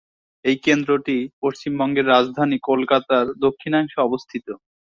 এই 0.45 0.57
কেন্দ্রটি 0.65 1.17
পশ্চিমবঙ্গের 1.41 2.05
রাজধানী 2.07 2.57
কলকাতার 2.69 3.25
দক্ষিণাংশে 3.45 3.99
অবস্থিত। 4.01 4.45